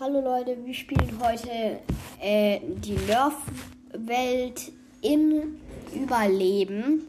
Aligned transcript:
Hallo 0.00 0.20
Leute, 0.20 0.56
wir 0.64 0.74
spielen 0.74 1.18
heute 1.20 1.80
äh, 2.20 2.60
die 2.62 2.92
Nerf-Welt 2.92 4.70
im 5.02 5.56
Überleben, 5.92 7.02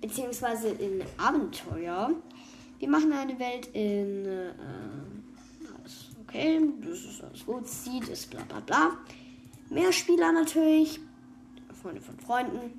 beziehungsweise 0.00 0.68
in 0.68 1.02
Abenteuer. 1.16 2.12
Wir 2.78 2.88
machen 2.88 3.12
eine 3.12 3.36
Welt 3.36 3.66
in. 3.72 4.26
Äh, 4.26 4.52
okay, 6.22 6.60
das 6.82 7.00
ist 7.00 7.20
alles 7.24 7.44
gut, 7.44 7.66
Seed 7.66 8.08
ist 8.08 8.30
bla 8.30 8.42
bla 8.44 8.60
bla. 8.60 8.92
Mehr 9.68 9.92
Spieler 9.92 10.30
natürlich, 10.30 11.00
Freunde 11.82 12.00
von 12.00 12.16
Freunden. 12.16 12.78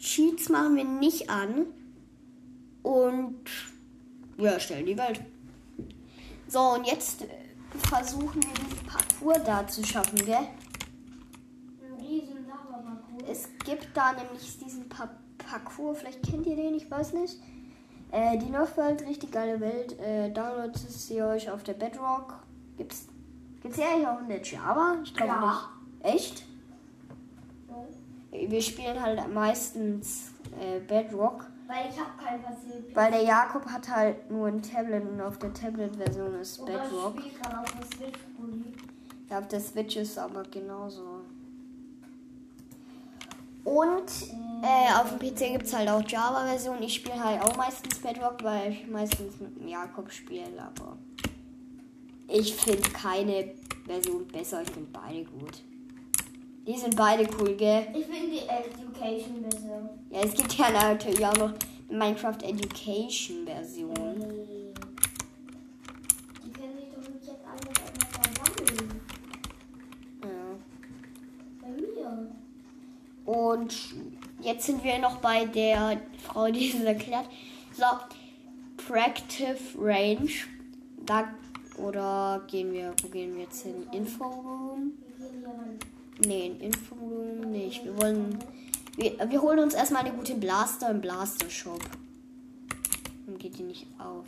Cheats 0.00 0.48
machen 0.48 0.74
wir 0.74 0.84
nicht 0.84 1.30
an. 1.30 1.66
Und 2.82 3.44
ja, 4.36 4.58
stellen 4.58 4.86
die 4.86 4.98
Welt. 4.98 5.20
So, 6.48 6.58
und 6.74 6.88
jetzt 6.88 7.24
versuchen 7.78 8.42
wir 8.42 8.54
diesen 8.64 8.86
Parcours 8.86 9.38
da 9.44 9.66
zu 9.66 9.84
schaffen, 9.84 10.16
gell? 10.24 10.36
Ein 10.36 12.00
riesen 12.00 12.46
Lava-Parcours. 12.46 13.24
Es 13.28 13.48
gibt 13.64 13.88
da 13.96 14.12
nämlich 14.12 14.58
diesen 14.58 14.88
pa 14.88 15.08
Parcours, 15.38 15.98
vielleicht 15.98 16.22
kennt 16.22 16.46
ihr 16.46 16.54
den, 16.56 16.74
ich 16.74 16.88
weiß 16.90 17.14
nicht. 17.14 17.38
Äh, 18.12 18.38
die 18.38 18.46
Nerfwelt, 18.50 19.02
richtig 19.06 19.32
geile 19.32 19.58
Welt. 19.60 19.98
Äh, 19.98 20.30
downloadet 20.30 20.76
sie 20.78 21.22
euch 21.22 21.50
auf 21.50 21.62
der 21.64 21.74
Bedrock. 21.74 22.34
Gibt's, 22.76 23.06
gibt's 23.62 23.78
ja 23.78 23.86
eigentlich 23.92 24.06
auch 24.06 24.20
in 24.20 24.28
der 24.28 24.42
Java? 24.42 24.96
Ich 25.02 25.14
glaube 25.14 25.32
Ja. 25.32 25.70
nicht. 26.02 26.14
Echt? 26.14 26.44
Ja. 27.68 28.48
Wir 28.48 28.62
spielen 28.62 29.00
halt 29.00 29.32
meistens 29.32 30.32
äh, 30.60 30.80
Bedrock, 30.80 31.46
Weil 31.70 31.88
ich 31.88 32.00
habe 32.00 32.10
kein 32.20 32.42
Facility. 32.42 32.96
weil 32.96 33.12
der 33.12 33.22
Jakob 33.22 33.64
hat 33.66 33.88
halt 33.88 34.28
nur 34.28 34.48
ein 34.48 34.60
Tablet 34.60 35.04
und 35.08 35.20
auf 35.20 35.38
der 35.38 35.54
Tablet-Version 35.54 36.34
ist 36.40 36.64
Bedrock. 36.66 37.16
auf 37.16 37.72
der 37.72 37.96
Switch. 37.96 38.18
Ja, 39.30 39.38
auf 39.38 39.46
der 39.46 39.60
Switch 39.60 39.96
ist 39.96 40.18
aber 40.18 40.42
genauso. 40.50 41.20
Und 43.62 44.10
äh, 44.62 44.92
auf 45.00 45.16
dem 45.16 45.18
PC 45.20 45.52
gibt 45.52 45.66
es 45.66 45.72
halt 45.76 45.88
auch 45.88 46.02
Java-Version. 46.02 46.82
Ich 46.82 46.94
spiele 46.94 47.22
halt 47.22 47.40
auch 47.40 47.56
meistens 47.56 47.98
Bedrock, 47.98 48.42
weil 48.42 48.72
ich 48.72 48.88
meistens 48.88 49.38
mit 49.38 49.60
dem 49.60 49.68
Jakob 49.68 50.10
spiele, 50.10 50.50
aber 50.58 50.96
ich 52.26 52.56
finde 52.56 52.90
keine 52.90 53.52
Version 53.86 54.26
besser. 54.26 54.62
Ich 54.62 54.70
finde 54.72 54.88
beide 54.92 55.24
gut. 55.24 55.62
Die 56.66 56.76
sind 56.76 56.94
beide 56.94 57.28
cool, 57.38 57.56
gell? 57.56 57.86
Ich 57.94 58.04
finde 58.04 58.30
die 58.30 58.42
Education 58.48 59.42
besser. 59.42 59.90
Ja, 60.10 60.20
es 60.20 60.34
gibt 60.34 60.52
ja 60.54 60.70
natürlich 60.70 61.24
auch 61.24 61.36
noch 61.36 61.52
eine 61.88 61.98
Minecraft 61.98 62.36
Education 62.42 63.46
Version. 63.46 63.96
Hey. 63.96 64.74
Die 66.44 66.52
können 66.52 66.76
sich 66.76 66.90
doch 66.94 67.08
nicht 67.12 67.26
jetzt 67.26 67.44
alle 67.46 67.72
versammeln. 68.34 69.00
Ja. 70.22 70.28
Bei 71.62 71.68
mir. 71.68 72.30
Und 73.24 73.74
jetzt 74.42 74.66
sind 74.66 74.84
wir 74.84 74.98
noch 74.98 75.16
bei 75.16 75.46
der 75.46 76.00
Frau, 76.22 76.50
die 76.50 76.68
es 76.68 76.80
erklärt. 76.82 77.26
So, 77.72 77.84
Practive 78.86 79.58
Range. 79.78 80.30
Da, 81.06 81.32
oder 81.78 82.42
gehen 82.46 82.72
wir, 82.72 82.92
wo 83.02 83.08
gehen 83.08 83.34
wir 83.34 83.44
jetzt 83.44 83.62
hin? 83.62 83.86
Info 83.92 84.24
Room? 84.24 84.92
Nee, 86.26 86.46
in 86.46 86.60
Info 86.60 86.94
Room 86.94 87.50
nicht. 87.50 87.84
Wir 87.84 87.96
wollen, 88.00 88.38
wir, 88.96 89.18
wir 89.28 89.42
holen 89.42 89.58
uns 89.60 89.74
erstmal 89.74 90.04
eine 90.04 90.14
gute 90.14 90.34
Blaster 90.34 90.90
im 90.90 91.00
Blaster 91.00 91.48
Shop. 91.48 91.80
Dann 93.26 93.38
geht 93.38 93.58
die 93.58 93.62
nicht 93.62 93.86
auf. 93.98 94.24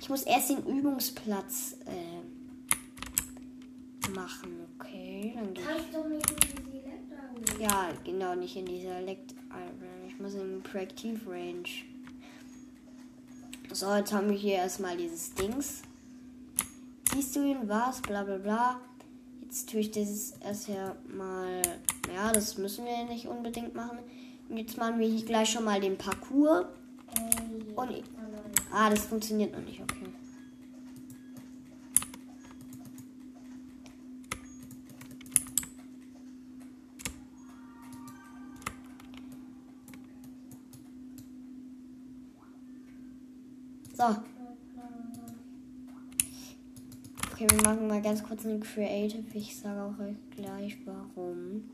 Ich 0.00 0.08
muss 0.08 0.22
erst 0.22 0.50
den 0.50 0.64
Übungsplatz 0.66 1.76
äh, 1.86 2.22
machen, 4.10 4.66
okay? 4.78 5.32
Dann 5.34 5.52
ich 5.54 5.64
Kannst 5.64 5.94
doch 5.94 6.06
nicht 6.08 6.30
in 6.30 6.36
die 6.66 6.80
Select 6.80 7.60
Ja, 7.60 7.88
genau, 8.04 8.34
nicht 8.34 8.56
in 8.56 8.66
dieser 8.66 8.96
Elect 8.96 9.34
Range. 9.50 10.06
Ich 10.08 10.18
muss 10.18 10.34
in 10.34 10.62
Practive 10.62 11.18
Range. 11.28 11.68
So, 13.72 13.94
jetzt 13.94 14.12
haben 14.12 14.28
wir 14.28 14.36
hier 14.36 14.56
erstmal 14.56 14.96
dieses 14.96 15.32
Dings. 15.34 15.82
Siehst 17.12 17.36
du 17.36 17.44
ihn? 17.44 17.68
Was? 17.68 18.02
Bla 18.02 18.22
bla 18.22 18.38
bla. 18.38 18.80
Jetzt 19.52 19.68
tue 19.68 19.80
ich 19.80 19.90
das 19.90 20.32
erst 20.40 20.68
ja 20.68 20.96
mal. 21.14 21.60
Ja, 22.14 22.32
das 22.32 22.56
müssen 22.56 22.86
wir 22.86 23.04
nicht 23.04 23.26
unbedingt 23.26 23.74
machen. 23.74 23.98
Und 24.48 24.56
jetzt 24.56 24.78
machen 24.78 24.98
wir 24.98 25.06
hier 25.06 25.26
gleich 25.26 25.50
schon 25.50 25.64
mal 25.64 25.78
den 25.78 25.98
Parcours. 25.98 26.64
Ey. 27.14 27.74
Und- 27.74 27.90
nein. 27.90 28.02
Ah, 28.72 28.88
das 28.88 29.04
funktioniert 29.04 29.52
noch 29.52 29.60
nicht, 29.60 29.78
okay. 29.82 30.06
So. 43.98 44.31
Okay, 47.42 47.56
wir 47.56 47.62
machen 47.62 47.88
mal 47.88 48.00
ganz 48.00 48.22
kurz 48.22 48.44
einen 48.46 48.60
Creative. 48.60 49.24
Ich 49.34 49.56
sage 49.56 49.82
auch 49.82 49.98
euch 49.98 50.14
gleich 50.30 50.78
warum. 50.84 51.64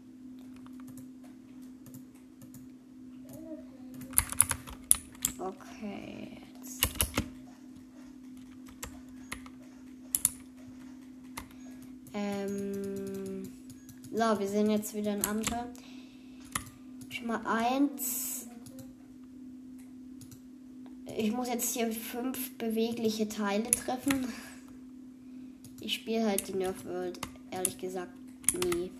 Okay, 5.39 6.39
jetzt. 6.55 6.89
Ähm, 12.15 13.43
so, 14.11 14.39
wir 14.39 14.49
sind 14.49 14.71
jetzt 14.71 14.95
wieder 14.95 15.15
in 15.15 15.27
Abenteuer. 15.27 15.69
Schon 17.11 17.27
mal 17.27 17.43
eins. 17.45 18.47
Ich 21.19 21.31
muss 21.33 21.49
jetzt 21.49 21.75
hier 21.75 21.93
fünf 21.93 22.57
bewegliche 22.57 23.28
Teile 23.28 23.71
treffen. 23.71 24.33
Ich 25.88 25.94
spiele 25.94 26.26
halt 26.26 26.47
die 26.47 26.53
Nerf 26.53 26.84
World, 26.84 27.19
ehrlich 27.50 27.78
gesagt, 27.78 28.12
nie. 28.53 28.91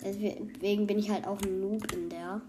Deswegen 0.00 0.86
bin 0.86 1.00
ich 1.00 1.10
halt 1.10 1.26
auch 1.26 1.42
ein 1.42 1.60
Noob 1.60 1.92
in 1.92 2.08
der. 2.08 2.40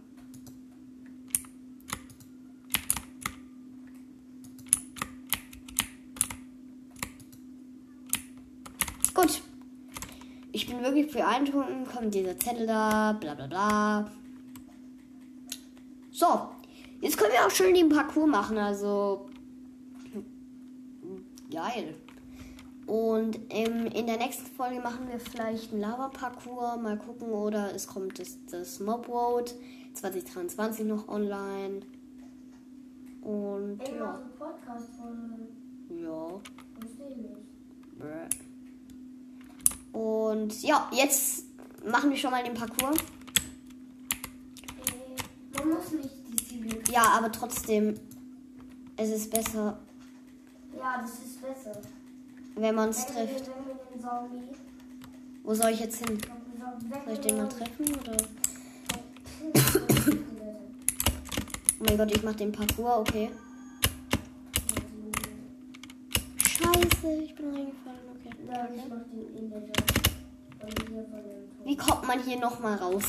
Gut. 9.16 9.42
Ich 10.52 10.68
bin 10.68 10.84
wirklich 10.84 11.12
beeindruckend. 11.12 11.90
Kommt 11.90 12.14
dieser 12.14 12.38
Zettel 12.38 12.68
da, 12.68 13.14
bla 13.14 13.34
bla 13.34 13.48
bla. 13.48 14.12
So. 16.12 16.50
Jetzt 17.02 17.18
können 17.18 17.32
wir 17.32 17.48
auch 17.48 17.50
schön 17.50 17.74
den 17.74 17.90
Parcours 17.90 18.30
machen. 18.30 18.60
Also. 18.60 19.28
Geil. 21.50 21.96
Und 22.88 23.38
ähm, 23.50 23.88
in 23.88 24.08
der 24.08 24.18
nächsten 24.18 24.46
Folge 24.46 24.80
machen 24.80 25.10
wir 25.10 25.20
vielleicht 25.20 25.74
einen 25.74 25.82
Lava-Parcours. 25.82 26.82
Mal 26.82 26.98
gucken. 26.98 27.30
Oder 27.30 27.76
es 27.76 27.86
kommt 27.86 28.18
das, 28.18 28.38
das 28.50 28.80
Mob 28.80 29.10
Road 29.10 29.54
2023 29.94 30.86
noch 30.86 31.10
online. 31.10 31.82
Und 33.22 33.82
Ey, 33.82 33.98
ja. 33.98 34.22
Podcast 34.40 34.90
von. 34.96 35.48
Ja. 35.90 36.40
Und 39.92 40.62
ja, 40.64 40.90
jetzt 40.94 41.44
machen 41.86 42.10
wir 42.10 42.18
schon 42.18 42.32
mal 42.32 42.44
den 42.44 42.54
Parcours. 42.54 42.98
Ey, 44.86 45.60
man 45.60 45.70
muss 45.74 45.92
nicht 45.92 46.10
die 46.30 46.46
Ziele. 46.46 46.80
Ja, 46.90 47.02
aber 47.18 47.30
trotzdem, 47.34 48.00
es 48.96 49.10
ist 49.10 49.30
besser, 49.30 49.78
Ja, 50.78 51.02
das 51.02 51.20
ist 51.20 51.42
besser. 51.42 51.82
Wenn 52.58 52.76
man 52.76 52.90
es 52.90 53.06
trifft. 53.06 53.50
Wo 55.44 55.54
soll 55.54 55.72
ich 55.72 55.80
jetzt 55.80 56.06
hin? 56.06 56.20
Soll 57.06 57.14
ich 57.14 57.20
den 57.20 57.38
mal 57.38 57.48
treffen? 57.48 57.86
Oder? 57.86 58.18
Oh 61.80 61.84
mein 61.84 61.98
Gott, 61.98 62.12
ich 62.12 62.24
mach 62.24 62.36
den 62.36 62.52
Parcours, 62.52 63.08
okay. 63.08 63.30
Scheiße, 66.38 67.24
ich 67.24 67.36
bin 67.36 67.54
reingefallen, 67.54 68.00
okay. 68.12 68.32
Wie 71.64 71.78
kommt 71.78 72.08
man 72.08 72.24
hier 72.24 72.40
nochmal 72.40 72.76
raus? 72.78 73.06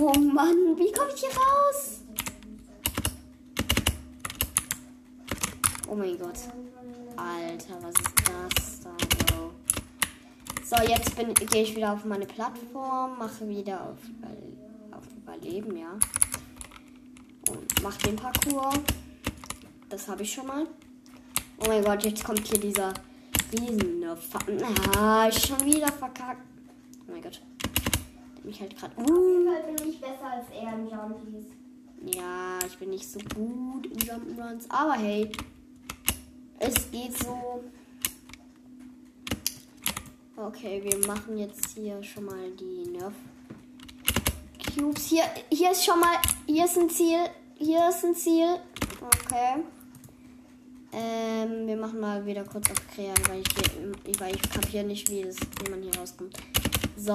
Oh 0.00 0.18
Mann, 0.18 0.76
wie 0.76 0.92
komme 0.92 1.10
ich 1.14 1.20
hier 1.20 1.30
raus? 1.30 1.97
Oh 5.88 5.94
mein 5.94 6.18
Gott. 6.18 6.38
Alter, 7.16 7.78
was 7.82 7.94
ist 7.94 8.14
das 8.28 8.80
da, 8.80 9.34
Bro? 9.34 9.50
So, 10.64 10.76
jetzt 10.88 11.16
bin- 11.16 11.34
gehe 11.34 11.62
ich 11.62 11.74
wieder 11.74 11.92
auf 11.92 12.04
meine 12.04 12.26
Plattform, 12.26 13.18
mache 13.18 13.48
wieder 13.48 13.80
auf, 13.90 13.98
Über- 14.08 14.96
auf 14.96 15.04
Überleben, 15.16 15.76
ja. 15.76 15.92
Und 17.50 17.82
mache 17.82 17.98
den 18.06 18.16
Parcours. 18.16 18.78
Das 19.88 20.06
habe 20.08 20.22
ich 20.22 20.32
schon 20.32 20.46
mal. 20.46 20.66
Oh 21.60 21.68
mein 21.68 21.82
Gott, 21.82 22.04
jetzt 22.04 22.22
kommt 22.22 22.46
hier 22.46 22.60
dieser 22.60 22.92
riesen 23.52 24.04
Ah, 24.96 25.30
schon 25.32 25.64
wieder 25.64 25.88
verkackt. 25.88 26.42
Oh 27.06 27.12
mein 27.12 27.22
Gott. 27.22 27.40
Der 28.36 28.44
mich 28.44 28.60
halt 28.60 28.76
gerade. 28.78 28.92
Jeden 28.98 29.46
Fall 29.46 29.62
bin 29.74 29.88
ich 29.88 30.00
besser 30.00 30.30
als 30.30 30.46
er 30.50 30.74
in 30.74 30.88
Jumpies. 30.90 31.46
Ja, 32.14 32.58
ich 32.66 32.78
bin 32.78 32.90
nicht 32.90 33.10
so 33.10 33.18
gut 33.34 33.86
in 33.86 33.98
Jump'n'Runs, 33.98 34.66
aber 34.68 34.92
hey, 34.94 35.30
es 36.58 36.90
geht 36.90 37.18
so. 37.18 37.62
Okay, 40.36 40.80
wir 40.84 41.06
machen 41.06 41.36
jetzt 41.36 41.74
hier 41.74 42.02
schon 42.02 42.24
mal 42.24 42.50
die 42.52 42.88
Nerf 42.90 43.12
Cubes. 44.74 45.06
Hier, 45.06 45.24
hier 45.50 45.72
ist 45.72 45.84
schon 45.84 45.98
mal, 45.98 46.16
hier 46.46 46.64
ist 46.64 46.78
ein 46.78 46.88
Ziel, 46.88 47.18
hier 47.56 47.88
ist 47.88 48.04
ein 48.04 48.14
Ziel. 48.14 48.56
Okay. 49.00 49.64
Ähm, 50.92 51.66
wir 51.66 51.76
machen 51.76 52.00
mal 52.00 52.24
wieder 52.24 52.44
kurz 52.44 52.70
auf 52.70 52.76
Krean, 52.94 53.16
weil 53.28 53.40
ich, 53.40 53.48
hier, 54.04 54.20
weil 54.20 54.34
ich 54.34 54.42
kapiere 54.50 54.84
nicht, 54.84 55.10
wie, 55.10 55.22
das, 55.22 55.36
wie 55.36 55.70
man 55.70 55.82
hier 55.82 55.94
rauskommt. 55.96 56.36
So. 56.96 57.14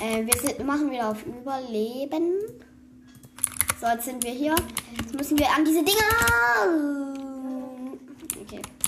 Äh, 0.00 0.26
wir 0.26 0.40
sind, 0.40 0.64
machen 0.66 0.90
wieder 0.90 1.10
auf 1.10 1.24
Überleben. 1.24 2.32
So, 3.80 3.86
jetzt 3.86 4.04
sind 4.04 4.22
wir 4.24 4.32
hier. 4.32 4.54
Jetzt 5.00 5.14
müssen 5.14 5.38
wir 5.38 5.48
an 5.48 5.64
diese 5.64 5.82
Dinger. 5.82 7.11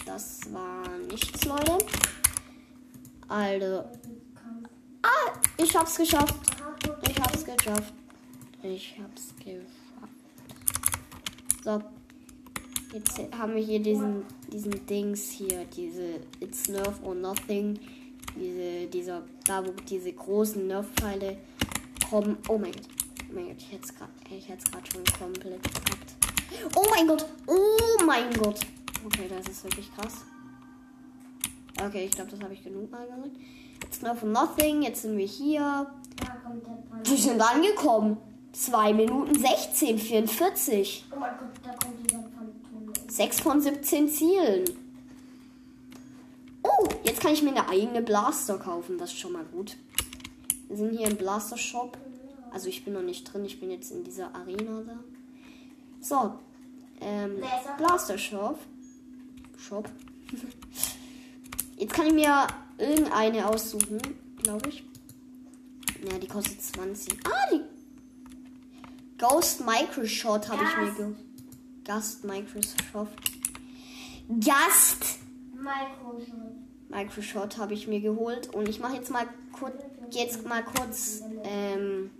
Das 0.06 0.40
war 0.52 0.86
nichts, 1.10 1.44
Leute. 1.44 1.78
Also. 3.28 3.84
Ah, 5.02 5.32
ich 5.56 5.74
hab's 5.76 5.96
geschafft. 5.96 6.34
Ich 7.08 7.20
hab's 7.20 7.44
geschafft. 7.44 7.94
Ich 8.62 8.96
hab's 9.02 9.34
geschafft. 9.36 9.74
So. 11.64 11.82
Jetzt 12.92 13.18
haben 13.36 13.56
wir 13.56 13.62
hier 13.62 13.80
diesen, 13.80 14.22
diesen 14.52 14.86
Dings 14.86 15.30
hier, 15.30 15.64
diese 15.64 16.20
It's 16.38 16.68
Nerf 16.68 17.02
or 17.02 17.14
Nothing. 17.14 17.78
Diese, 18.36 18.86
dieser, 18.86 19.22
da 19.46 19.64
wo 19.64 19.72
diese 19.88 20.12
großen 20.12 20.66
Nerf-Pfeile 20.66 21.38
kommen. 22.08 22.36
Oh 22.48 22.58
mein 22.58 22.72
Gott. 22.72 22.88
Oh 23.30 23.34
mein 23.34 23.48
Gott, 23.48 23.56
ich 23.58 23.72
hätte 23.72 23.84
es 23.84 24.70
gerade 24.70 24.86
schon 24.92 25.04
komplett 25.18 25.62
gepackt. 25.62 26.14
Oh 26.76 26.86
mein 26.90 27.08
Gott. 27.08 27.26
Oh 27.46 28.04
mein 28.04 28.32
Gott. 28.34 28.60
Okay, 29.04 29.28
das 29.28 29.48
ist 29.48 29.64
wirklich 29.64 29.94
krass. 29.94 30.24
Okay, 31.84 32.06
ich 32.06 32.12
glaube, 32.12 32.30
das 32.30 32.40
habe 32.40 32.54
ich 32.54 32.64
genug 32.64 32.90
mal 32.90 33.04
gesagt. 33.06 33.36
It's 33.84 34.00
Nerf 34.00 34.22
or 34.22 34.28
Nothing. 34.28 34.82
Jetzt 34.82 35.02
sind 35.02 35.18
wir 35.18 35.26
hier. 35.26 35.86
Da 36.16 36.26
kommt 36.42 36.66
der 36.66 36.78
Pfeil. 36.88 37.04
Wir 37.04 37.18
sind 37.18 37.40
angekommen. 37.40 38.16
2 38.52 38.92
Minuten 38.94 39.34
16, 39.34 39.98
44. 39.98 41.06
Oh 41.10 41.18
mein 41.18 41.32
Gott, 41.36 41.48
da 41.62 41.70
kommt 41.72 42.00
dieser 42.08 42.22
Phantom. 42.22 42.92
6 43.08 43.40
von 43.40 43.60
17 43.60 44.08
Zielen. 44.08 44.64
Oh, 46.62 46.88
jetzt 47.02 47.20
kann 47.20 47.32
ich 47.32 47.42
mir 47.42 47.50
eine 47.50 47.68
eigene 47.68 48.00
Blaster 48.00 48.58
kaufen. 48.58 48.96
Das 48.96 49.10
ist 49.10 49.18
schon 49.18 49.32
mal 49.32 49.44
gut. 49.44 49.76
Wir 50.68 50.76
sind 50.76 50.96
hier 50.96 51.08
im 51.08 51.16
Blaster 51.16 51.58
Shop. 51.58 51.98
Also 52.52 52.68
ich 52.68 52.84
bin 52.84 52.94
noch 52.94 53.02
nicht 53.02 53.24
drin. 53.24 53.44
Ich 53.44 53.60
bin 53.60 53.70
jetzt 53.70 53.90
in 53.90 54.04
dieser 54.04 54.34
Arena 54.34 54.82
da. 54.86 54.98
So. 56.00 56.38
Ähm. 57.00 57.42
Blaster 57.76 58.16
Shop. 58.16 58.58
Shop. 59.68 59.88
Jetzt 61.76 61.94
kann 61.94 62.06
ich 62.06 62.12
mir 62.12 62.46
irgendeine 62.76 63.48
aussuchen, 63.48 63.98
glaube 64.42 64.68
ich. 64.68 64.84
Ja, 66.06 66.18
die 66.18 66.26
kostet 66.26 66.62
20. 66.62 67.18
Ah, 67.24 67.30
die 67.50 67.62
Ghost 69.16 69.64
Microshot 69.64 70.50
habe 70.50 70.64
ich 70.64 70.76
mir 70.76 70.94
ge 70.94 71.14
Gast 71.82 72.24
Microsoft. 72.24 73.18
Gast 74.40 75.18
Microshot. 75.54 76.54
Microshot 76.90 77.56
habe 77.56 77.72
ich 77.72 77.86
mir 77.86 78.00
geholt 78.00 78.52
und 78.54 78.68
ich 78.68 78.80
mache 78.80 78.96
jetzt 78.96 79.10
mal 79.10 79.26
kurz 79.52 79.82
jetzt 80.10 80.46
mal 80.46 80.62
kurz 80.62 81.22
ähm, 81.42 82.10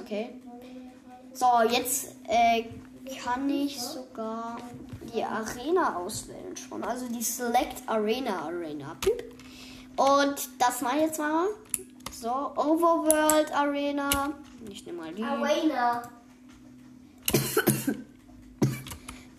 okay. 0.00 0.30
So, 1.32 1.46
jetzt 1.70 2.14
äh, 2.28 2.64
kann 3.22 3.50
ich 3.50 3.80
sogar 3.80 4.56
die 5.12 5.24
Arena 5.24 5.96
auswählen 5.96 6.56
schon. 6.56 6.82
Also 6.84 7.08
die 7.08 7.22
Select 7.22 7.82
Arena 7.86 8.42
Arena. 8.42 8.96
Und 9.96 10.48
das 10.58 10.80
mache 10.80 10.96
ich 10.96 11.02
jetzt 11.02 11.18
mal. 11.18 11.48
So, 12.12 12.30
Overworld 12.30 13.52
Arena. 13.52 14.32
Ich 14.70 14.84
nehme 14.86 14.98
mal 14.98 15.12
die. 15.12 15.22
Arena. 15.22 16.02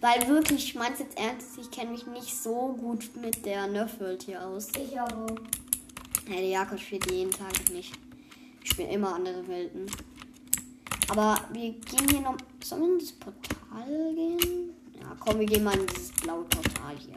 Weil 0.01 0.27
wirklich, 0.29 0.63
ich 0.65 0.75
meine 0.75 0.95
jetzt 0.97 1.17
ernst, 1.17 1.57
ich 1.59 1.69
kenne 1.71 1.91
mich 1.91 2.07
nicht 2.07 2.41
so 2.41 2.75
gut 2.79 3.09
mit 3.17 3.45
der 3.45 3.67
Nerf-World 3.67 4.23
hier 4.23 4.45
aus. 4.45 4.67
Ich 4.81 4.99
aber. 4.99 5.25
Ja, 6.27 6.35
der 6.35 6.47
Jakob 6.47 6.79
spielt 6.79 7.11
jeden 7.11 7.31
Tag 7.31 7.69
nicht. 7.71 7.93
Ich 8.63 8.69
spiele 8.71 8.89
immer 8.89 9.15
andere 9.15 9.47
Welten. 9.47 9.87
Aber 11.09 11.37
wir 11.51 11.71
gehen 11.71 12.09
hier 12.09 12.21
noch. 12.21 12.37
Sollen 12.63 12.81
wir 12.81 12.89
in 12.93 12.99
das 12.99 13.11
Portal 13.13 14.13
gehen? 14.13 14.78
Ja, 15.09 15.15
komm, 15.19 15.39
wir 15.39 15.47
gehen 15.47 15.63
mal 15.63 15.75
in 15.75 15.87
dieses 15.87 16.11
blaue 16.11 16.43
Portal 16.43 16.95
hier. 16.97 17.15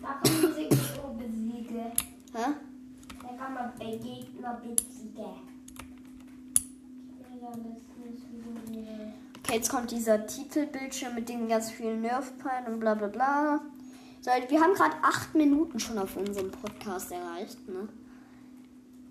Da 0.00 0.20
kann 0.22 0.42
man 0.42 0.52
so 0.52 1.16
besiegen. 1.18 1.90
Hä? 2.32 2.52
Da 3.22 3.28
kann 3.36 3.54
man 3.54 3.72
bei 3.76 3.96
Gegner 3.96 4.60
besiegen. 4.62 5.24
Okay, 9.38 9.54
jetzt 9.54 9.70
kommt 9.70 9.90
dieser 9.90 10.24
Titelbildschirm 10.26 11.16
mit 11.16 11.28
den 11.28 11.48
ganz 11.48 11.70
vielen 11.72 12.00
Nerfpeilen 12.00 12.66
und 12.66 12.80
bla 12.80 12.94
bla 12.94 13.08
bla. 13.08 13.60
So, 14.20 14.30
wir 14.48 14.60
haben 14.60 14.74
gerade 14.74 14.96
acht 15.02 15.34
Minuten 15.34 15.80
schon 15.80 15.98
auf 15.98 16.16
unserem 16.16 16.50
Podcast 16.50 17.10
erreicht, 17.10 17.68
ne? 17.68 17.88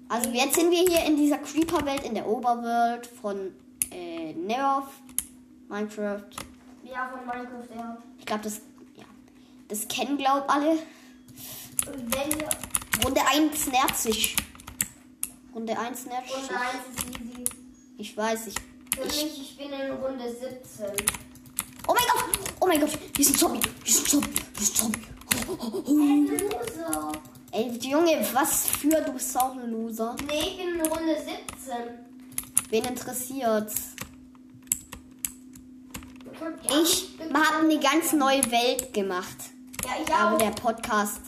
Also 0.08 0.30
jetzt 0.30 0.56
sind 0.56 0.72
wir 0.72 0.80
hier 0.88 1.04
in 1.06 1.18
dieser 1.18 1.40
Creeper-Welt 1.40 2.04
in 2.04 2.14
der 2.14 2.28
Oberwelt 2.28 3.08
von 3.08 3.52
äh, 3.92 4.34
Nerf, 4.34 4.86
Minecraft. 5.68 6.30
Ja, 6.86 7.10
von 7.10 7.26
Minecraft, 7.26 7.76
ja. 7.76 7.98
Ich 8.20 8.26
glaube, 8.26 8.44
das, 8.44 8.62
ja, 8.96 9.06
das 9.68 9.88
kennen, 9.88 10.18
glaub 10.18 10.50
alle. 10.50 10.72
Und 10.72 12.16
wenn 12.16 12.40
ihr. 12.40 12.50
Runde 13.04 13.22
1 13.26 13.68
nährt 13.68 13.98
sich. 13.98 14.36
Runde 15.54 15.78
1 15.78 16.06
nährt 16.06 16.26
sich. 16.26 16.36
Runde 16.36 16.60
1 16.60 16.74
ist 16.96 17.20
easy. 17.20 17.44
Ich 17.98 18.16
weiß, 18.16 18.48
ich. 18.48 18.56
Für 18.96 19.06
mich, 19.06 19.42
ich 19.42 19.58
bin 19.58 19.72
in 19.72 19.92
Runde 19.92 20.30
17. 20.30 20.86
Oh 21.88 21.94
mein 21.94 22.04
Gott! 22.14 22.56
Oh 22.60 22.68
mein 22.68 22.80
Gott! 22.80 22.90
Hier 22.90 23.26
ist 23.26 23.32
ein 23.32 23.36
Zombie! 23.36 23.60
Hier 23.84 23.96
ist 23.96 24.02
ein 24.02 24.06
Zombie! 24.06 24.30
Hier 24.54 24.62
ist 24.62 24.72
ein 24.72 24.76
Zombie! 24.76 25.00
Oh, 25.48 25.58
oh, 25.62 25.84
oh. 25.86 25.92
Ein 25.92 26.28
Loser. 26.28 27.12
Ey, 27.52 27.78
Junge, 27.78 28.28
was 28.34 28.68
für 28.68 29.02
du 29.02 29.12
ein 29.12 29.72
Loser. 29.72 30.16
Nee, 30.28 30.40
ich 30.40 30.58
bin 30.58 30.76
in 30.76 30.82
Runde 30.82 31.16
17. 31.16 31.76
Wen 32.70 32.86
interessiert's? 32.86 33.95
Ja, 36.46 36.80
Ich 36.82 37.18
habe 37.34 37.64
eine 37.66 37.80
ganz 37.80 38.14
neue 38.14 38.44
Welt 38.52 38.94
gemacht, 38.94 39.36
Ja, 39.84 39.92
ich 40.04 40.14
auch. 40.14 40.38
der 40.38 40.52
Podcast 40.52 41.22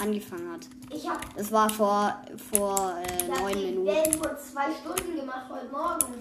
angefangen 0.00 0.52
hat. 0.52 0.68
Ich 0.94 1.08
habe 1.08 1.18
Das 1.36 1.50
war 1.50 1.68
vor, 1.68 2.16
vor 2.52 2.94
äh, 2.98 3.16
ich 3.16 3.28
neun 3.40 3.54
die 3.58 3.64
Minuten. 3.66 3.86
Welt 3.86 4.14
vor 4.16 4.36
zwei 4.38 4.66
Stunden 4.72 5.16
gemacht, 5.16 5.46
heute 5.50 5.68
Morgen. 5.72 6.14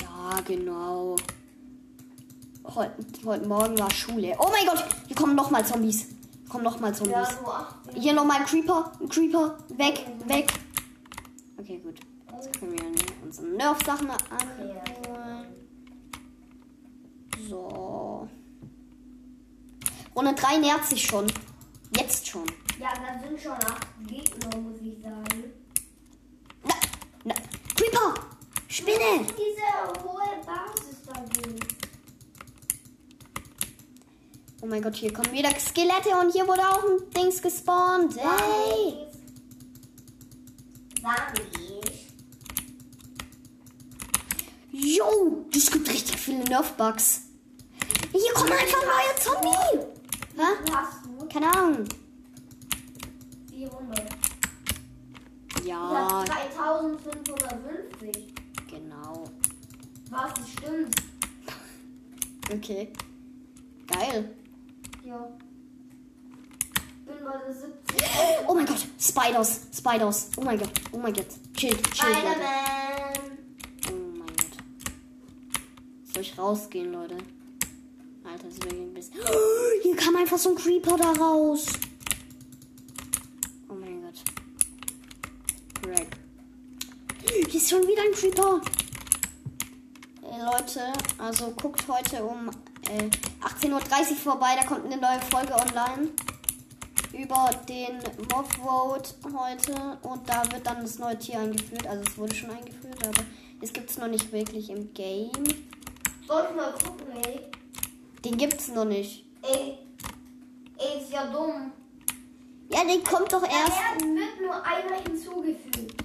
Ja, 0.00 0.40
genau. 0.44 1.16
Heute, 2.74 2.92
heute 3.24 3.48
Morgen 3.48 3.78
war 3.78 3.90
Schule. 3.90 4.34
Oh 4.38 4.48
mein 4.52 4.66
Gott, 4.66 4.84
hier 5.06 5.16
kommen 5.16 5.34
nochmal 5.34 5.64
Zombies. 5.66 6.08
Hier 6.42 6.48
kommen 6.50 6.64
nochmal 6.64 6.94
Zombies. 6.94 7.14
Ja, 7.14 7.24
so 7.24 7.46
acht. 7.50 7.74
Hier 7.94 8.12
nochmal 8.12 8.40
ein 8.40 8.46
Creeper. 8.46 8.92
Ein 9.00 9.08
Creeper. 9.08 9.56
Weg, 9.70 10.04
weg. 10.26 10.52
Okay, 11.58 11.78
gut. 11.82 11.96
Jetzt 12.34 12.58
können 12.58 12.72
wir 12.72 12.84
unsere 13.24 13.46
Nerf-Sachen 13.46 14.08
anholen. 14.10 14.80
So. 17.50 18.28
Runde 20.14 20.34
3 20.34 20.58
nähert 20.58 20.86
sich 20.86 21.02
schon. 21.04 21.26
Jetzt 21.96 22.28
schon. 22.28 22.46
Ja, 22.78 22.90
da 22.94 23.18
sind 23.18 23.40
schon 23.40 23.54
acht 23.54 23.88
Gegner, 24.06 24.56
muss 24.60 24.80
ich 24.80 25.02
sagen. 25.02 25.52
Na, 26.62 26.74
na. 27.24 27.34
Creeper! 27.74 28.14
Spinne! 28.68 29.26
Diese 29.36 30.04
hohe 30.04 30.30
Basis 30.46 30.98
da 31.04 31.14
sind. 31.42 31.66
Oh 34.60 34.66
mein 34.66 34.80
Gott, 34.80 34.94
hier 34.94 35.12
kommen 35.12 35.32
wieder 35.32 35.50
Skelette 35.58 36.10
und 36.20 36.32
hier 36.32 36.46
wurde 36.46 36.62
auch 36.62 36.84
ein 36.84 37.10
Dings 37.16 37.42
gespawnt. 37.42 38.16
Hey! 38.16 39.08
Zombies. 41.00 41.98
Jo, 44.70 45.46
es 45.52 45.68
gibt 45.68 45.88
richtig 45.88 46.16
viele 46.16 46.44
Nerf-Bugs. 46.44 47.22
Hier 48.20 48.32
kommt 48.34 48.50
einfach 48.52 48.82
ein 48.82 48.88
neuer 48.88 49.16
Zombie. 49.16 49.56
Hä? 50.36 50.42
Wie 50.64 50.72
hast 50.72 51.04
du? 51.06 51.10
Keine 51.28 51.50
Ahnung. 51.56 51.84
400. 53.50 54.00
Ich 55.58 55.64
Ja, 55.66 55.78
hab 55.78 56.26
3550. 56.26 58.34
genau. 58.70 59.24
Was, 60.10 60.34
das 60.34 60.48
stimmt. 60.50 60.94
Okay. 62.52 62.92
Geil. 63.86 64.34
Ja. 65.04 65.28
Leute, 67.06 67.52
70. 67.52 68.06
Oh 68.46 68.54
mein 68.54 68.66
Gott, 68.66 68.86
Spiders, 68.98 69.60
Spiders. 69.76 70.30
Oh 70.36 70.42
mein 70.42 70.58
Gott, 70.58 70.70
oh 70.92 70.98
mein 70.98 71.12
Gott. 71.12 71.26
Chill, 71.54 71.76
chill, 71.92 72.08
Leute. 72.08 72.20
Spider-Man. 72.20 73.38
Oh 73.90 73.94
mein 74.18 74.28
Gott. 74.28 74.56
Soll 76.14 76.22
ich 76.22 76.38
rausgehen, 76.38 76.92
Leute? 76.92 77.16
Alter, 78.40 78.48
das 78.48 78.54
ist 78.54 78.72
ein 78.72 78.94
bisschen. 78.94 79.20
Hier 79.82 79.96
kam 79.96 80.16
einfach 80.16 80.38
so 80.38 80.50
ein 80.50 80.56
Creeper 80.56 80.96
da 80.96 81.12
raus. 81.12 81.66
Oh 83.68 83.74
mein 83.74 84.02
Gott. 84.02 84.14
Greg. 85.82 86.08
Hier 87.48 87.54
ist 87.54 87.70
schon 87.70 87.86
wieder 87.86 88.02
ein 88.02 88.12
Creeper. 88.12 88.60
Äh, 90.22 90.42
Leute, 90.42 90.92
also 91.18 91.50
guckt 91.50 91.84
heute 91.88 92.24
um 92.24 92.50
äh, 92.88 93.10
18.30 93.42 94.10
Uhr 94.10 94.16
vorbei. 94.16 94.56
Da 94.56 94.66
kommt 94.66 94.86
eine 94.86 94.96
neue 94.96 95.20
Folge 95.30 95.54
online 95.54 96.08
über 97.12 97.50
den 97.68 97.98
Mob 98.32 98.48
Road 98.64 99.14
heute 99.36 99.98
und 100.02 100.28
da 100.28 100.50
wird 100.52 100.66
dann 100.66 100.80
das 100.82 100.98
neue 100.98 101.18
Tier 101.18 101.40
eingeführt. 101.40 101.86
Also 101.86 102.04
es 102.04 102.18
wurde 102.18 102.34
schon 102.34 102.50
eingeführt, 102.50 103.06
aber 103.06 103.24
es 103.60 103.72
gibt 103.72 103.90
es 103.90 103.98
noch 103.98 104.08
nicht 104.08 104.32
wirklich 104.32 104.70
im 104.70 104.92
Game. 104.94 105.44
Ich 105.44 106.28
mal 106.28 106.72
gucken, 106.72 107.06
ey? 107.24 107.49
Den 108.24 108.36
gibt's 108.36 108.68
noch 108.68 108.84
nicht. 108.84 109.24
Ey, 109.42 109.78
ey, 110.78 111.00
ist 111.00 111.12
ja 111.12 111.26
dumm. 111.26 111.72
Ja, 112.72 112.84
den 112.84 113.02
kommt 113.02 113.32
doch 113.32 113.42
Erst 113.42 113.54
erst. 113.54 114.04
wird 114.04 114.40
nur 114.42 114.64
einer 114.64 115.02
hinzugefügt. 115.06 116.04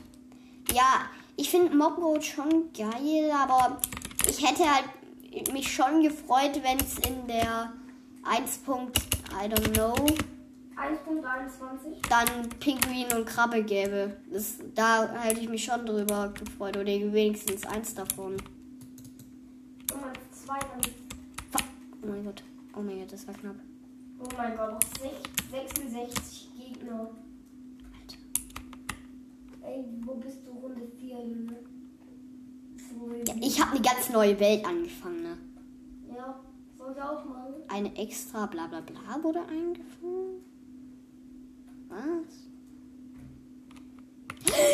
Ja, 0.73 1.05
ich 1.35 1.49
finde 1.49 1.75
Mob 1.75 1.97
Road 1.97 2.23
schon 2.23 2.71
geil, 2.73 3.31
aber 3.31 3.77
ich 4.27 4.47
hätte 4.47 4.63
halt 4.63 4.89
mich 5.51 5.71
schon 5.71 6.01
gefreut, 6.01 6.61
wenn 6.63 6.79
es 6.79 6.97
in 7.07 7.27
der 7.27 7.73
1. 8.23 8.59
I 8.67 9.47
don't 9.47 9.73
know 9.73 9.95
1.21. 10.77 12.09
dann 12.09 12.49
Pinguin 12.59 13.07
und 13.15 13.25
Krabbe 13.25 13.63
gäbe. 13.63 14.17
Das, 14.31 14.55
da 14.73 15.07
hätte 15.21 15.39
ich 15.39 15.49
mich 15.49 15.63
schon 15.63 15.85
drüber 15.85 16.33
gefreut. 16.37 16.75
Oder 16.75 16.85
wenigstens 16.85 17.65
eins 17.65 17.95
davon. 17.95 18.33
Und 18.33 20.17
zwei 20.31 20.59
dann. 20.59 21.04
Oh 22.05 22.11
mein 22.11 22.23
Gott. 22.23 22.43
Oh 22.75 22.81
mein 22.81 22.99
Gott, 22.99 23.11
das 23.13 23.27
war 23.27 23.33
knapp. 23.33 23.55
Oh 24.19 24.27
mein 24.37 24.55
Gott, 24.55 24.73
noch 24.73 24.79
sech- 25.01 25.51
66 25.51 26.49
Gegner. 26.55 27.09
Ey, 29.63 29.83
wo 30.05 30.13
bist 30.15 30.45
du? 30.45 30.51
Runde 30.51 30.87
4, 30.99 31.17
Junge. 31.25 31.57
Ja, 33.27 33.33
ich 33.41 33.59
habe 33.59 33.71
eine 33.71 33.81
ganz 33.81 34.09
neue 34.09 34.39
Welt 34.39 34.65
angefangen. 34.65 35.23
Ne? 35.23 35.37
ja, 36.15 36.39
soll 36.77 36.93
ich 36.95 37.01
auch 37.01 37.25
machen? 37.25 37.53
Eine 37.67 37.95
extra 37.97 38.45
bla 38.45 38.67
bla 38.67 38.81
bla 38.81 39.23
wurde 39.23 39.39
eingeführt. 39.41 40.41
Was? 41.89 42.47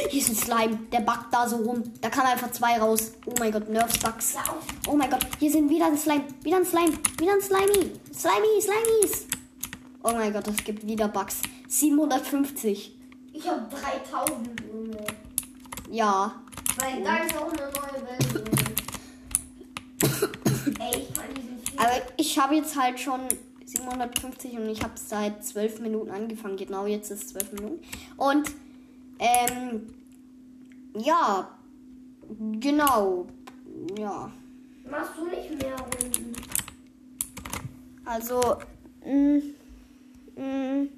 Hier 0.10 0.22
ist 0.22 0.30
ein 0.30 0.36
Slime, 0.36 0.80
der 0.92 1.00
backt 1.00 1.34
da 1.34 1.48
so 1.48 1.58
rum. 1.58 1.84
Da 2.02 2.10
kamen 2.10 2.28
einfach 2.28 2.52
zwei 2.52 2.78
raus. 2.80 3.14
Oh 3.26 3.34
mein 3.40 3.52
Gott, 3.52 3.70
Nerfs 3.70 3.98
Bugs. 3.98 4.36
Oh 4.88 4.96
mein 4.96 5.10
Gott, 5.10 5.26
hier 5.40 5.52
sind 5.52 5.70
wieder 5.70 5.88
ein 5.88 5.98
Slime, 5.98 6.26
wieder 6.44 6.58
ein 6.58 6.66
Slime, 6.66 6.94
wieder 7.18 7.34
ein 7.34 7.42
Slimy. 7.42 7.92
Slimy, 8.14 8.62
Slimies. 8.62 9.28
Oh 10.04 10.12
mein 10.12 10.34
Gott, 10.34 10.48
es 10.48 10.64
gibt 10.64 10.86
wieder 10.86 11.08
Bugs. 11.08 11.42
750. 11.68 12.96
Ich 13.34 13.48
hab 13.48 13.70
3000, 13.72 14.62
Junge. 14.72 15.06
Ja. 15.90 16.42
Weil 16.78 17.04
da 17.04 17.18
ist 17.18 17.36
auch 17.38 17.52
eine 17.52 17.72
neue 17.72 18.02
Welt. 18.08 18.50
Ey, 20.80 21.02
ich 21.02 21.14
kann 21.14 21.34
diesen 21.36 21.60
viel. 21.60 21.80
Aber 21.80 22.02
ich 22.18 22.40
habe 22.40 22.56
jetzt 22.56 22.80
halt 22.80 23.00
schon 23.00 23.22
750 23.66 24.54
und 24.54 24.70
ich 24.70 24.84
habe 24.84 24.94
seit 24.96 25.46
12 25.46 25.80
Minuten 25.80 26.12
angefangen. 26.12 26.58
Genau 26.58 26.86
jetzt 26.86 27.10
ist 27.12 27.30
12 27.30 27.54
Minuten. 27.54 27.80
Und 28.18 28.52
ähm, 29.22 29.94
ja, 30.96 31.48
genau, 32.60 33.28
ja. 33.96 34.32
Machst 34.90 35.12
du 35.16 35.26
nicht 35.28 35.62
mehr 35.62 35.76
Runden? 35.76 36.36
Also, 38.04 38.58
mm, 39.06 39.42
mm, 40.36 40.90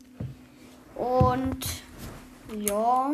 und 0.96 1.66
ja. 2.58 3.12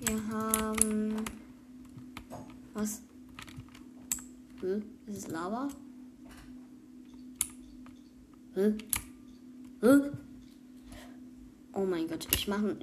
Wir 0.00 0.28
haben. 0.28 1.24
Was? 2.74 3.02
Hä? 4.60 4.82
Ist 5.06 5.16
es 5.16 5.28
Lava? 5.28 5.68
Hä? 8.54 8.74
Oh 9.82 11.84
mein 11.84 12.08
Gott, 12.08 12.26
ich 12.34 12.48
mache. 12.48 12.76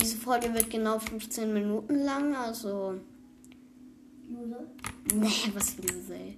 Diese 0.00 0.16
Folge 0.16 0.52
wird 0.54 0.70
genau 0.70 0.98
15 0.98 1.52
Minuten 1.52 1.96
lang, 2.04 2.34
also. 2.34 2.94
Nee, 5.12 5.52
was 5.54 5.76
will 5.78 5.86
du 5.86 6.02
sagen? 6.02 6.36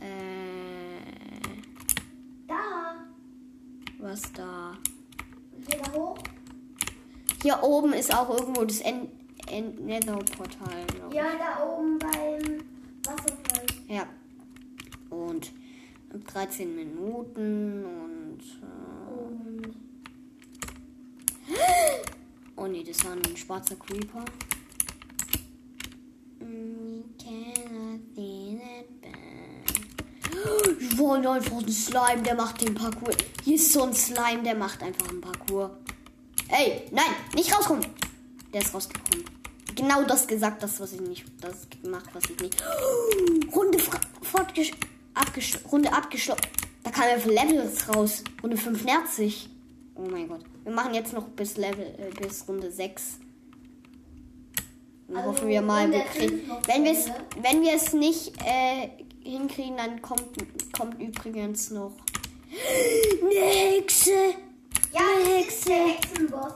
Äh, 0.00 1.00
Da. 2.46 3.04
was 3.98 4.32
da? 4.32 4.76
Geh 5.68 5.76
da 5.76 5.92
hoch. 5.92 6.18
Hier 7.42 7.62
oben 7.62 7.92
ist 7.92 8.14
auch 8.14 8.30
irgendwo 8.30 8.64
das 8.64 8.80
End 8.80 9.08
End 9.50 9.80
Nether-Portal. 9.80 10.84
Ja, 11.12 11.24
da 11.38 11.64
oben 11.64 11.98
beim 11.98 12.62
Wasserfall. 13.04 13.66
Ja. 13.88 14.06
Und 15.10 15.50
13 16.32 16.74
Minuten 16.74 17.84
und. 17.84 18.40
Äh, 21.50 22.08
oh 22.56 22.66
nee, 22.66 22.82
das 22.84 23.04
war 23.04 23.12
ein 23.12 23.36
schwarzer 23.36 23.76
Creeper. 23.76 24.24
Mm. 26.40 26.88
Ich 30.80 30.96
wollte 30.98 31.30
einfach 31.30 31.58
einen 31.58 31.68
Slime, 31.72 32.22
der 32.24 32.34
macht 32.34 32.60
den 32.60 32.74
Parcours. 32.74 33.16
Hier 33.44 33.54
ist 33.56 33.72
so 33.72 33.82
ein 33.84 33.94
Slime, 33.94 34.42
der 34.42 34.54
macht 34.54 34.82
einfach 34.82 35.08
einen 35.08 35.20
Parcours. 35.20 35.70
Ey, 36.48 36.82
nein, 36.90 37.10
nicht 37.34 37.54
rauskommen. 37.56 37.86
Der 38.52 38.62
ist 38.62 38.74
rausgekommen. 38.74 39.24
Genau 39.74 40.02
das 40.04 40.26
gesagt, 40.26 40.62
das, 40.62 40.80
was 40.80 40.92
ich 40.92 41.00
nicht, 41.00 41.24
das 41.40 41.68
gemacht, 41.82 42.08
was 42.12 42.24
ich 42.30 42.38
nicht. 42.40 42.62
Runde 43.54 43.78
fra- 43.78 44.00
abgesch 45.18 45.58
Runde 45.70 45.92
abgeschlossen. 45.92 46.42
Da 46.82 46.90
kam 46.90 47.04
einfach 47.04 47.28
Levels 47.28 47.88
raus. 47.94 48.24
Runde 48.42 48.56
45. 48.56 49.48
Oh 49.94 50.02
mein 50.10 50.28
Gott. 50.28 50.44
Wir 50.64 50.72
machen 50.72 50.94
jetzt 50.94 51.12
noch 51.12 51.24
bis 51.28 51.56
Level, 51.56 51.86
äh, 51.98 52.10
bis 52.20 52.46
Runde 52.48 52.70
6. 52.70 53.18
Dann 55.08 55.16
Also 55.16 55.30
hoffen 55.30 55.48
wir 55.48 55.62
mal, 55.62 55.90
wir 55.90 56.00
kriegen. 56.00 56.40
Wenn 56.66 56.84
wir 56.84 56.92
es, 56.92 57.06
zu 57.06 57.12
wenn 57.42 57.62
wir 57.62 57.72
es 57.74 57.92
nicht 57.92 58.32
äh, 58.44 58.88
hinkriegen, 59.22 59.76
dann 59.76 60.00
kommt, 60.02 60.22
kommt 60.76 61.00
übrigens 61.00 61.70
noch 61.70 61.92
eine 63.22 63.34
Hexe. 63.34 64.10
ja, 64.92 65.00
Eine 65.16 65.36
Hexe. 65.38 65.68
der 65.68 65.86
Hexenboss. 65.88 66.52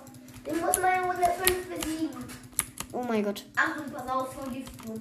Den 0.46 0.60
muss 0.60 0.76
man 0.80 0.92
in 0.94 1.10
Runde 1.10 1.30
5 1.44 1.66
besiegen. 1.68 2.24
Oh 2.92 3.02
mein 3.08 3.24
Gott. 3.24 3.44
Achtung, 3.56 3.90
pass 3.92 4.08
auf, 4.10 4.32
Vergiftung. 4.34 5.00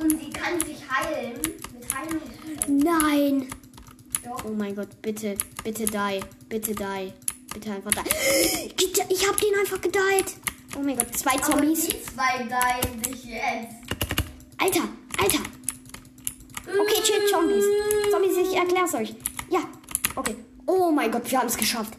Und 0.00 0.10
sie 0.10 0.30
kann 0.30 0.58
sich 0.60 0.78
heilen. 0.90 1.38
Nein. 2.68 3.48
Doch. 4.24 4.44
Oh 4.44 4.50
mein 4.56 4.74
Gott, 4.76 4.88
bitte, 5.02 5.36
bitte 5.64 5.84
die, 5.84 6.20
bitte 6.48 6.74
die, 6.74 7.12
bitte 7.52 7.72
einfach 7.72 7.90
die. 7.90 8.72
Ich 9.08 9.28
hab 9.28 9.36
den 9.40 9.54
einfach 9.58 9.80
gedeiht. 9.80 10.34
Oh 10.76 10.80
mein 10.80 10.96
Gott, 10.96 11.16
zwei 11.16 11.34
Aber 11.34 11.42
Zombies. 11.42 11.86
die 11.88 12.02
zwei 12.02 12.38
deinen 12.44 13.02
dich 13.02 13.24
jetzt. 13.24 13.74
Alter, 14.58 14.88
Alter. 15.20 15.38
Okay, 16.66 17.02
chill, 17.02 17.26
Zombies. 17.30 17.64
Zombies, 18.10 18.36
ich 18.38 18.56
erklär's 18.56 18.94
euch. 18.94 19.14
Ja, 19.50 19.60
okay. 20.16 20.36
Oh 20.66 20.90
mein 20.90 21.10
Gott, 21.10 21.30
wir 21.30 21.38
haben 21.40 21.48
es 21.48 21.56
geschafft. 21.56 21.94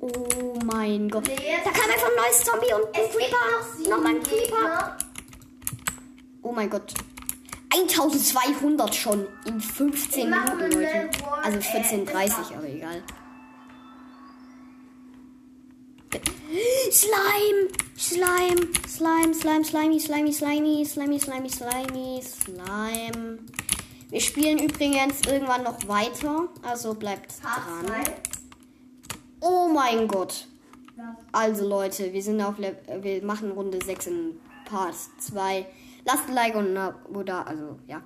Oh 0.00 0.58
mein 0.64 1.08
Gott. 1.08 1.26
Nee, 1.26 1.56
Da 1.64 1.70
kam 1.70 1.90
einfach 1.90 2.08
ein 2.08 2.16
neues 2.16 2.44
Zombie 2.44 2.72
und 2.74 2.94
ein 2.94 3.10
Creeper. 3.10 3.90
Nochmal 3.90 4.14
ein 4.16 4.22
Creeper. 4.22 4.98
Oh 6.42 6.52
mein 6.52 6.68
Gott. 6.68 6.92
1200 7.74 8.94
schon 8.94 9.26
in 9.46 9.60
15 9.60 10.24
Wir 10.24 10.30
machen 10.30 10.58
Minuten, 10.58 10.80
Leute. 10.82 11.10
Also 11.42 11.58
äh, 11.58 11.60
14.30, 11.60 12.04
das 12.04 12.36
war's. 12.38 12.52
aber 12.52 12.68
egal. 12.68 13.02
Slime! 16.90 17.68
Slime! 17.98 18.68
Slime, 18.86 19.34
Slime, 19.34 19.64
Slimy, 19.64 19.98
Slimy, 19.98 20.32
Slimy, 20.32 20.84
Slimy, 20.84 21.18
Slimy, 21.18 21.50
Slimy, 21.50 22.22
Slime. 22.22 23.38
Wir 24.10 24.20
spielen 24.20 24.60
übrigens 24.60 25.22
irgendwann 25.26 25.64
noch 25.64 25.88
weiter, 25.88 26.48
also 26.62 26.94
bleibt 26.94 27.32
dran. 27.42 27.86
2. 27.86 28.14
Oh 29.40 29.68
mein 29.68 30.06
Gott. 30.06 30.46
Also 31.32 31.66
Leute, 31.66 32.12
wir 32.12 32.22
sind 32.22 32.40
auf 32.40 32.58
Le 32.58 32.76
wir 33.00 33.24
machen 33.24 33.50
Runde 33.50 33.84
6 33.84 34.06
in 34.06 34.40
Part 34.64 34.94
2. 35.18 35.66
Lasst 36.04 36.28
ein 36.28 36.34
Like 36.34 36.54
und 36.54 36.72
ein 36.72 36.76
Abo 36.76 37.22
da, 37.22 37.42
also 37.42 37.80
ja. 37.86 38.04